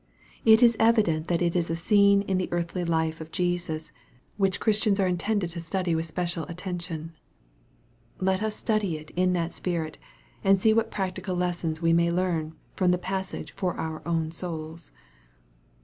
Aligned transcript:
It 0.43 0.63
is 0.63 0.75
evident 0.79 1.27
that 1.27 1.43
it 1.43 1.55
is 1.55 1.69
a 1.69 1.75
scene 1.75 2.23
in 2.23 2.39
the 2.39 2.49
earthly 2.51 2.83
life 2.83 3.21
of 3.21 3.29
Jesus, 3.31 3.91
which 4.35 4.59
Christians 4.59 4.99
are 4.99 5.05
intended 5.05 5.51
to 5.51 5.59
study 5.59 5.93
with 5.93 6.07
special 6.07 6.43
attention. 6.45 7.13
Let 8.19 8.41
us 8.41 8.55
study 8.55 8.97
it 8.97 9.11
in 9.11 9.33
that 9.33 9.53
spirit, 9.53 9.99
and 10.43 10.59
see 10.59 10.73
what 10.73 10.89
practical 10.89 11.35
lessons 11.35 11.83
we 11.83 11.93
may 11.93 12.09
learn 12.09 12.55
from 12.75 12.89
the 12.89 12.97
passage 12.97 13.51
for 13.53 13.75
our 13.75 14.01
own 14.07 14.31
souls. 14.31 14.91